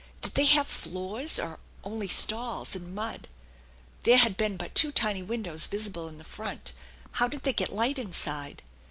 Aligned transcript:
Did 0.21 0.33
they 0.33 0.45
have 0.45 0.65
floors, 0.67 1.37
or 1.37 1.59
only 1.83 2.07
stalls 2.07 2.75
and 2.75 2.95
mud? 2.95 3.27
There 4.01 4.17
had 4.17 4.35
been 4.35 4.57
but 4.57 4.73
two 4.73 4.91
tiny 4.91 5.21
windows 5.21 5.67
visible 5.67 6.07
in 6.07 6.17
the 6.17 6.23
front; 6.23 6.73
how 7.11 7.27
did 7.27 7.43
they 7.43 7.53
get 7.53 7.71
light 7.71 7.99
inside 7.99 8.63